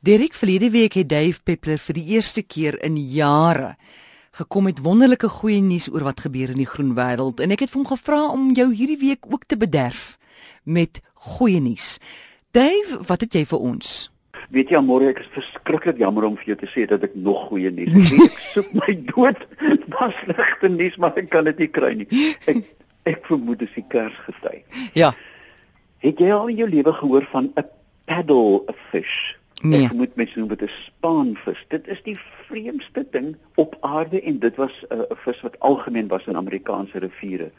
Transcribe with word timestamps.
Derek 0.00 0.34
verlede 0.34 0.70
week 0.70 0.92
het 0.92 1.08
Dave 1.10 1.40
Peppler 1.42 1.78
vir 1.82 1.96
die 1.98 2.04
eerste 2.14 2.42
keer 2.46 2.76
in 2.86 2.94
jare 3.10 3.72
gekom 4.38 4.68
met 4.68 4.78
wonderlike 4.78 5.26
goeie 5.40 5.58
nuus 5.58 5.88
oor 5.90 6.04
wat 6.06 6.20
gebeur 6.22 6.52
in 6.52 6.60
die 6.60 6.68
groen 6.70 6.92
wêreld 6.94 7.40
en 7.42 7.50
ek 7.50 7.64
het 7.64 7.72
hom 7.74 7.82
gevra 7.88 8.20
om 8.30 8.52
jou 8.54 8.68
hierdie 8.70 8.98
week 9.00 9.26
ook 9.26 9.48
te 9.50 9.58
bederf 9.58 10.12
met 10.62 11.00
goeie 11.34 11.58
nuus. 11.58 11.96
Dave, 12.54 13.00
wat 13.08 13.24
het 13.26 13.34
jy 13.34 13.42
vir 13.50 13.64
ons? 13.72 13.96
Weet 14.54 14.70
jy, 14.70 14.78
môre 14.86 15.08
ek 15.10 15.24
is 15.24 15.32
verskriklik 15.34 15.98
jammer 15.98 16.28
om 16.28 16.36
vir 16.38 16.52
jou 16.52 16.58
te 16.60 16.70
sê 16.70 16.86
dat 16.86 17.02
ek 17.08 17.16
nog 17.18 17.48
goeie 17.48 17.74
nuus 17.74 17.90
het. 17.98 18.28
Ek 18.28 18.38
soek 18.52 18.70
my 18.78 18.94
dood. 19.10 19.42
Daar's 19.96 20.22
slegte 20.22 20.70
nuus, 20.76 21.00
maar 21.02 21.18
ek 21.18 21.32
kan 21.34 21.50
dit 21.50 21.64
nie 21.64 21.70
kry 21.74 21.90
nie. 22.04 22.08
Ek 22.46 22.62
ek 23.08 23.26
vermoed 23.26 23.58
dit 23.64 23.66
is 23.66 23.80
die 23.80 23.86
Kersgety. 23.90 24.62
Ja. 24.94 25.10
Het 26.06 26.22
jy 26.22 26.30
al 26.30 26.54
in 26.54 26.62
jou 26.62 26.70
lewe 26.70 26.94
gehoor 27.02 27.26
van 27.34 27.50
'n 27.58 27.66
paddle 28.06 28.62
fish? 28.92 29.37
Nee. 29.62 29.84
Ek 29.84 29.92
moet 29.92 30.14
mens 30.14 30.34
noem 30.34 30.48
dit 30.48 30.62
'n 30.62 30.68
spaanvis. 30.68 31.64
Dit 31.68 31.88
is 31.88 32.02
die 32.02 32.18
vreemdste 32.46 33.06
ding 33.10 33.36
op 33.54 33.76
aarde 33.80 34.22
en 34.22 34.38
dit 34.38 34.56
was 34.56 34.84
'n 34.88 34.94
uh, 34.94 35.02
vis 35.08 35.40
wat 35.40 35.60
algemeen 35.60 36.08
was 36.08 36.26
in 36.26 36.36
Amerikaanse 36.36 36.98
riviere. 36.98 37.50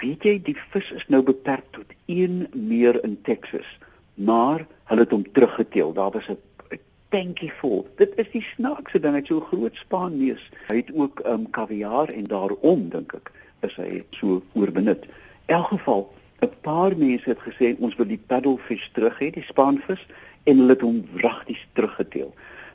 Weet 0.00 0.22
jy, 0.22 0.40
die 0.42 0.56
vis 0.70 0.90
is 0.90 1.08
nou 1.08 1.22
beperk 1.22 1.64
tot 1.70 1.86
een 2.06 2.46
meer 2.52 3.04
in 3.04 3.18
Texas, 3.22 3.78
maar 4.14 4.66
hulle 4.84 5.00
het 5.00 5.10
hom 5.10 5.32
teruggeteel. 5.32 5.92
Daar 5.92 6.10
was 6.10 6.28
'n 6.28 6.38
tankie 7.08 7.52
vol. 7.52 7.88
Dit 7.96 8.12
is 8.16 8.30
die 8.30 8.42
snaakse 8.42 9.00
ding, 9.00 9.12
hy 9.12 9.18
het 9.18 9.26
so 9.26 9.36
'n 9.38 9.50
groot 9.50 9.76
spaanneus. 9.76 10.50
Hy 10.68 10.76
het 10.76 10.90
ook 10.94 11.20
um 11.26 11.50
kaviaar 11.50 12.08
en 12.08 12.24
daarom 12.24 12.88
dink 12.88 13.14
ek 13.14 13.32
is 13.60 13.76
hy 13.76 14.04
so 14.10 14.42
oorbenut. 14.52 15.04
In 15.46 15.54
elk 15.54 15.66
geval, 15.66 16.12
'n 16.40 16.50
paar 16.60 16.96
mense 16.96 17.28
het 17.28 17.38
gesê 17.38 17.76
ons 17.78 17.96
wil 17.96 18.06
die 18.06 18.22
paddlefish 18.26 18.88
terug 18.92 19.18
hê, 19.18 19.30
die 19.30 19.42
spaanvis 19.42 20.06
en 20.48 20.62
hulle 20.62 20.76
het 20.76 20.84
hom 20.86 21.02
wragtig 21.18 21.60
teruggeteel. 21.76 22.32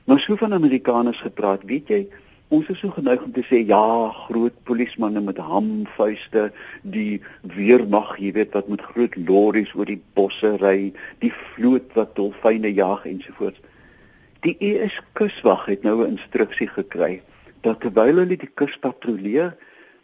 Nou 0.09 0.19
so 0.19 0.37
van 0.37 0.53
Amerikaners 0.53 1.21
gepraat, 1.23 1.63
weet 1.69 1.89
jy, 1.89 2.01
ons 2.53 2.67
is 2.69 2.79
so 2.83 2.93
geneig 2.93 3.21
om 3.25 3.31
te 3.33 3.41
sê 3.47 3.63
ja, 3.65 3.81
groot 4.27 4.55
polismanne 4.67 5.23
met 5.25 5.39
hamvuiste, 5.41 6.49
die 6.81 7.21
weermag, 7.55 8.13
jy 8.21 8.33
weet 8.37 8.53
wat 8.57 8.69
met 8.69 8.83
groot 8.93 9.15
lorries 9.27 9.73
oor 9.77 9.89
die 9.89 10.01
bosse 10.17 10.53
ry, 10.61 10.91
die 11.23 11.31
vloot 11.33 11.95
wat 11.97 12.13
dolfyne 12.19 12.69
jag 12.75 13.07
ensovoorts. 13.09 13.61
Die 14.43 14.57
US 14.73 14.99
kuswag 15.17 15.65
het 15.71 15.83
nou 15.87 16.03
'n 16.03 16.17
instruksie 16.17 16.67
gekry 16.67 17.21
dat 17.63 17.79
terwyl 17.79 18.19
hulle 18.19 18.37
die 18.37 18.51
kus 18.59 18.75
patrolleer, 18.77 19.55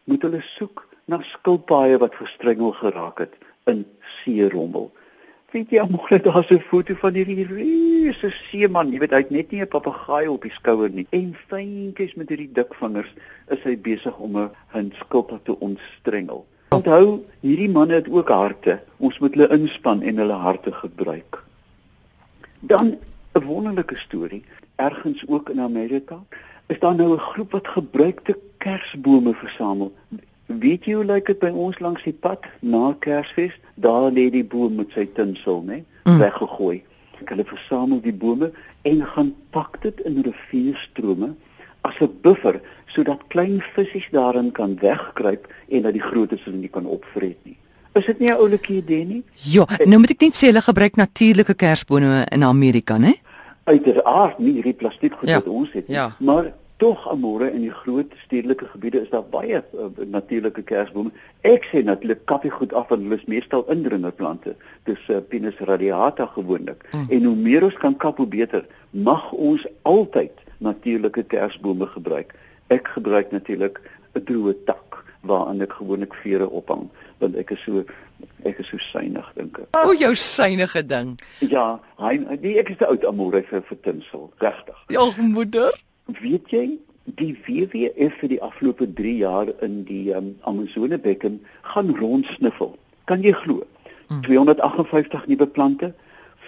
moet 0.05 0.21
hulle 0.23 0.41
soek 0.41 0.87
na 1.05 1.19
skilpaaie 1.21 1.97
wat 1.99 2.15
verstrengel 2.15 2.71
geraak 2.71 3.19
het 3.19 3.35
in 3.67 3.85
seerommel. 4.23 4.91
Weet 5.49 5.71
jy, 5.73 5.81
môre 5.89 6.19
daar's 6.21 6.51
'n 6.51 6.61
foto 6.69 6.93
van 7.01 7.15
hierdie 7.17 7.45
reuse 7.49 8.29
seeman. 8.49 8.91
Jy 8.93 8.99
weet, 8.99 9.11
hy 9.11 9.17
het 9.17 9.31
net 9.31 9.51
nie 9.51 9.61
'n 9.61 9.67
papegaai 9.67 10.27
op 10.29 10.41
die 10.41 10.51
skouer 10.53 10.89
nie. 10.89 11.07
En 11.09 11.33
fyntjies 11.47 12.13
met 12.15 12.29
hierdie 12.29 12.51
dik 12.53 12.73
vingers 12.73 13.09
is 13.47 13.63
hy 13.63 13.75
besig 13.75 14.19
om 14.19 14.37
'n 14.37 14.93
skilpad 15.01 15.45
te 15.45 15.59
ontstrengel. 15.59 16.45
Onthou, 16.69 17.25
hierdie 17.41 17.69
manne 17.69 17.93
het 17.93 18.09
ook 18.09 18.29
harte. 18.29 18.79
Ons 18.97 19.19
moet 19.19 19.33
hulle 19.33 19.49
inspann 19.49 20.03
en 20.03 20.17
hulle 20.17 20.37
harte 20.37 20.71
gebruik. 20.71 21.43
Dan 22.59 22.97
'n 23.33 23.43
wonderlike 23.43 23.95
storie, 23.95 24.43
ergens 24.75 25.27
ook 25.27 25.49
in 25.49 25.59
Amerika, 25.59 26.19
is 26.67 26.79
daar 26.79 26.95
nou 26.95 27.13
'n 27.13 27.19
groep 27.19 27.51
wat 27.51 27.67
gebruikte 27.67 28.37
kersbome 28.57 29.33
versamel. 29.33 29.93
Weet 30.49 30.85
jy 30.89 30.93
hoe 30.97 31.05
lyk 31.05 31.27
dit 31.29 31.39
by 31.39 31.51
ons 31.53 31.77
langs 31.79 32.01
die 32.03 32.13
pad 32.25 32.45
na 32.65 32.95
Kersfees? 33.05 33.53
Daar 33.77 34.09
lê 34.11 34.29
die 34.33 34.43
boom 34.43 34.79
met 34.81 34.89
sy 34.95 35.05
tinsel, 35.13 35.61
né? 35.67 35.83
Mm. 36.09 36.17
Weggegooi. 36.17 36.79
Hulle 37.29 37.45
versamel 37.45 37.99
die 38.01 38.13
bome 38.15 38.49
en 38.87 39.03
gaan 39.05 39.33
pak 39.53 39.77
dit 39.83 39.99
in 40.09 40.21
rivierstrome 40.25 41.35
as 41.85 41.99
'n 42.01 42.09
buffer 42.23 42.59
sodat 42.87 43.21
klein 43.27 43.61
visse 43.75 44.09
daarin 44.11 44.51
kan 44.51 44.75
wegkruip 44.81 45.47
en 45.69 45.81
dat 45.81 45.93
die 45.93 46.01
grootes 46.01 46.43
hulle 46.43 46.57
nie 46.57 46.69
kan 46.69 46.85
opvreet 46.85 47.37
nie. 47.45 47.57
Is 47.93 48.05
dit 48.05 48.19
nie 48.19 48.29
'n 48.29 48.37
oulike 48.39 48.73
idee 48.73 49.05
nie? 49.05 49.23
Ja, 49.35 49.65
nou 49.85 49.99
moet 49.99 50.09
ek 50.09 50.21
net 50.21 50.33
sê 50.35 50.47
hulle 50.47 50.61
gebruik 50.61 50.95
natuurlike 50.95 51.53
kersbome 51.53 52.25
in 52.31 52.43
Amerika, 52.43 52.97
né? 52.97 53.13
Uiteraard 53.65 54.39
nie 54.39 54.53
hierdie 54.53 54.73
plastiek 54.73 55.13
goed 55.13 55.29
Ja. 55.29 55.35
wat 55.35 55.47
ons 55.47 55.71
het 55.73 55.87
nie, 55.87 55.95
Ja. 55.97 56.15
maar 56.19 56.53
tog 56.79 57.07
amore 57.11 57.49
in 57.51 57.61
die 57.65 57.73
groot 57.75 58.13
stedelike 58.23 58.65
gebiede 58.71 59.01
is 59.03 59.09
daar 59.11 59.25
baie 59.27 59.59
uh, 59.59 59.87
natuurlike 60.07 60.63
kersbome. 60.63 61.11
Ek 61.47 61.67
sê 61.67 61.83
natuurlik 61.83 62.23
kappie 62.31 62.51
goed 62.55 62.73
af 62.73 62.87
want 62.91 63.03
hulle 63.03 63.19
is 63.19 63.27
meestal 63.27 63.65
indringerplante. 63.73 64.55
Dis 64.87 65.01
uh, 65.11 65.19
Pinus 65.19 65.59
radiata 65.67 66.29
gewoonlik. 66.35 66.85
Mm. 66.91 67.07
En 67.09 67.27
hoe 67.27 67.35
meer 67.35 67.67
ons 67.67 67.79
kan 67.83 67.97
kap 67.99 68.21
hoe 68.23 68.27
beter. 68.27 68.63
Mag 68.91 69.31
ons 69.35 69.65
altyd 69.81 70.45
natuurlike 70.63 71.25
kersbome 71.27 71.87
gebruik. 71.95 72.31
Ek 72.71 72.87
gebruik 72.95 73.35
natuurlik 73.35 73.81
'n 74.15 74.23
droë 74.23 74.55
tak 74.65 75.03
waaraan 75.27 75.61
ek 75.61 75.75
gewoonlik 75.81 76.15
vere 76.23 76.47
ophang 76.47 76.87
want 77.19 77.35
ek 77.35 77.51
is 77.51 77.63
so 77.65 77.83
ek 78.47 78.59
is 78.63 78.71
so 78.71 78.77
suinig 78.77 79.27
dink 79.35 79.59
ek. 79.59 79.67
O, 79.83 79.91
jou 79.91 80.15
synige 80.15 80.85
ding. 80.87 81.19
Ja, 81.43 81.79
hy 81.99 82.15
nee, 82.39 82.55
ek 82.59 82.71
is 82.71 82.79
te 82.79 82.87
oud 82.87 83.03
amore 83.05 83.43
vir 83.51 83.63
vir 83.67 83.79
tinsel. 83.83 84.29
Regtig. 84.39 84.79
Ag 84.95 85.19
moeder. 85.19 85.75
Weet 86.17 86.49
jy, 86.49 86.79
die 87.03 87.33
WWF 87.45 88.15
vir 88.21 88.29
die 88.29 88.41
afgelope 88.41 88.87
3 88.97 89.15
jaar 89.17 89.49
in 89.65 89.83
die 89.85 90.11
um, 90.13 90.35
Amazonebekken 90.49 91.39
gaan 91.61 91.95
rondsniffel. 91.97 92.75
Kan 93.05 93.21
jy 93.25 93.33
glo? 93.33 93.63
Hmm. 94.09 94.21
258 94.25 95.27
nuwe 95.29 95.47
plante, 95.47 95.93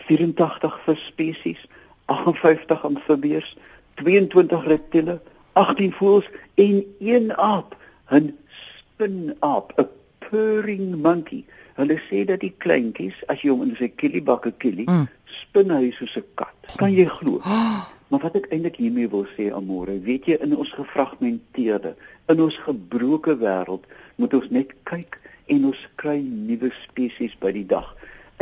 84 0.07 0.79
visspesies, 0.85 1.61
58 2.09 2.85
amfibieërs, 2.89 3.55
22 4.01 4.65
reptiele, 4.67 5.19
18 5.53 5.93
voëls 5.93 6.29
en 6.55 6.81
een 6.99 7.31
aap, 7.37 7.75
'n 8.09 8.33
spinaap, 8.49 9.73
'n 9.77 9.87
purring 10.29 10.95
monkey. 11.01 11.45
Hulle 11.75 11.99
sê 12.09 12.25
dat 12.25 12.39
die 12.39 12.53
kleintjies, 12.57 13.15
as 13.27 13.41
jy 13.41 13.49
hom 13.49 13.61
in 13.61 13.75
sy 13.75 13.87
kielibakke 13.89 14.51
kielie, 14.57 14.89
Mm. 14.89 15.07
spin 15.25 15.69
hy 15.69 15.91
soos 15.91 16.15
'n 16.17 16.23
kat. 16.35 16.77
Kan 16.77 16.93
jy 16.93 17.05
glo? 17.05 17.41
Maar 18.11 18.19
wat 18.19 18.33
ek 18.35 18.49
eintlik 18.51 18.75
hiermee 18.75 19.07
wil 19.07 19.23
sê 19.37 19.45
amore, 19.55 19.93
weet 20.03 20.25
jy 20.27 20.35
in 20.43 20.51
ons 20.59 20.73
gefragmenteerde, 20.75 21.93
in 22.27 22.41
ons 22.43 22.57
gebroke 22.59 23.37
wêreld 23.39 23.85
moet 24.19 24.33
ons 24.35 24.49
net 24.51 24.73
kyk 24.89 25.15
en 25.53 25.69
ons 25.69 25.83
kry 26.01 26.17
nuwe 26.19 26.73
spesies 26.81 27.37
by 27.39 27.53
die 27.55 27.63
dag. 27.69 27.87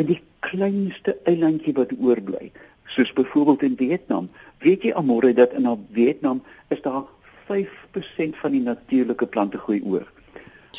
In 0.01 0.09
die 0.09 0.17
kleinste 0.41 1.19
eilandjie 1.29 1.75
wat 1.77 1.93
oorbly, 1.99 2.49
soos 2.89 3.13
byvoorbeeld 3.13 3.67
in 3.67 3.77
Vietnam, 3.77 4.31
weet 4.65 4.87
jy 4.89 4.95
amore 4.97 5.35
dat 5.37 5.53
in 5.53 5.69
Vietnam 5.93 6.41
is 6.73 6.81
daar 6.81 7.05
5% 7.45 8.41
van 8.41 8.57
die 8.57 8.63
natuurlike 8.65 9.29
plantegroei 9.29 9.83
oor. 9.85 10.09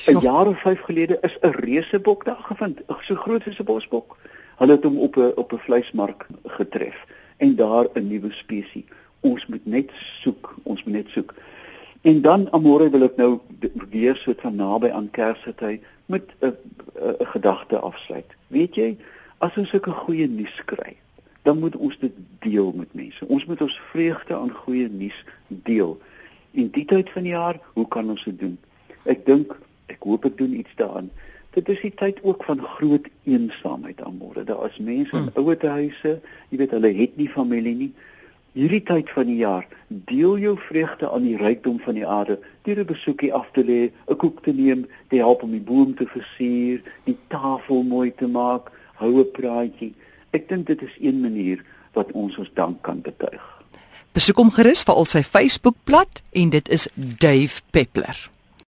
'n 0.08 0.18
Ja. 0.18 0.20
Jaar 0.20 0.46
of 0.46 0.60
5 0.66 0.80
gelede 0.90 1.18
is 1.22 1.38
'n 1.42 1.54
reusebok 1.62 2.24
daar 2.24 2.42
gevind, 2.42 2.82
so 3.06 3.14
groot 3.14 3.42
soos 3.42 3.60
'n 3.60 3.64
bosbok. 3.64 4.18
Hulle 4.58 4.72
het 4.72 4.84
hom 4.84 4.98
op 4.98 5.16
'n 5.16 5.32
op 5.36 5.52
'n 5.52 5.62
vleismark 5.62 6.26
getref 6.46 7.06
en 7.40 7.56
daar 7.56 7.86
'n 7.94 8.08
nuwe 8.08 8.32
spesies. 8.32 8.88
Ons 9.20 9.46
moet 9.46 9.66
net 9.66 9.90
soek, 10.22 10.54
ons 10.62 10.84
moet 10.84 10.94
net 10.94 11.08
soek. 11.08 11.34
En 12.00 12.20
dan 12.22 12.52
amore 12.52 12.90
wil 12.90 13.02
ek 13.02 13.16
nou 13.16 13.40
weer 13.90 14.16
so 14.16 14.32
van 14.36 14.54
naby 14.56 14.88
aan 14.88 15.10
Kersfees 15.10 15.80
met 16.06 16.24
'n 16.40 16.56
gedagte 17.20 17.78
afsluit. 17.78 18.30
Weet 18.46 18.74
jy, 18.74 18.96
as 19.38 19.56
ons 19.56 19.68
sulke 19.68 19.90
goeie 19.90 20.28
nuus 20.28 20.64
kry, 20.64 20.96
dan 21.42 21.58
moet 21.58 21.76
ons 21.76 21.98
dit 21.98 22.12
deel 22.38 22.72
met 22.76 22.94
mense. 22.94 23.26
Ons 23.26 23.46
moet 23.46 23.60
ons 23.60 23.80
vreugde 23.90 24.34
aan 24.34 24.50
goeie 24.50 24.88
nuus 24.88 25.24
deel. 25.48 26.00
In 26.50 26.68
die 26.70 26.84
tyd 26.84 27.10
van 27.10 27.22
die 27.22 27.32
jaar, 27.32 27.60
hoe 27.72 27.88
kan 27.88 28.10
ons 28.10 28.24
dit 28.24 28.38
doen? 28.38 28.58
Ek 29.02 29.26
dink, 29.26 29.56
ek 29.86 30.02
hoop 30.02 30.24
ek 30.24 30.36
doen 30.38 30.58
iets 30.58 30.74
daaraan. 30.76 31.10
Dit 31.50 31.68
is 31.68 31.80
die 31.82 31.94
tyd 31.94 32.18
ook 32.22 32.44
van 32.46 32.60
groot 32.62 33.08
eensaamheid 33.26 34.00
aan 34.06 34.18
môre. 34.20 34.44
Daar 34.46 34.68
is 34.68 34.78
mense 34.78 35.16
in 35.16 35.30
ouer 35.34 35.58
huise, 35.66 36.20
jy 36.48 36.58
weet 36.60 36.70
hulle 36.76 36.92
het 36.94 37.16
nie 37.18 37.28
familie 37.28 37.74
nie. 37.74 37.90
Hierdie 38.54 38.82
tyd 38.82 39.10
van 39.10 39.26
die 39.26 39.40
jaar, 39.42 39.66
deel 39.88 40.38
jou 40.38 40.56
vreugde 40.58 41.10
aan 41.10 41.26
die 41.26 41.36
rykdom 41.38 41.78
van 41.82 41.98
die 41.98 42.06
aarde 42.06 42.38
deur 42.66 42.78
'n 42.82 42.86
besoekie 42.86 43.32
af 43.34 43.50
te 43.52 43.64
lê, 43.64 43.90
'n 44.06 44.16
koek 44.16 44.42
te 44.42 44.52
neem, 44.52 44.86
te 45.08 45.16
help 45.16 45.42
om 45.42 45.50
die 45.50 45.66
boom 45.70 45.94
te 45.94 46.06
versier, 46.06 46.82
die 47.04 47.16
tafel 47.28 47.82
mooi 47.82 48.14
te 48.14 48.26
maak, 48.26 48.70
hou 48.94 49.18
'n 49.18 49.30
praatjie. 49.32 49.94
Ek 50.30 50.48
dink 50.48 50.66
dit 50.66 50.82
is 50.82 50.96
een 51.00 51.20
manier 51.20 51.64
wat 51.92 52.12
ons 52.12 52.38
ons 52.38 52.50
dank 52.54 52.82
kan 52.82 53.00
betuig. 53.00 53.42
Besoek 54.12 54.36
hom 54.36 54.50
gerus 54.50 54.82
vir 54.82 54.94
al 54.94 55.04
sy 55.04 55.22
Facebookblad 55.22 56.22
en 56.32 56.50
dit 56.50 56.68
is 56.68 56.88
Dave 56.94 57.62
Peppler. 57.70 58.30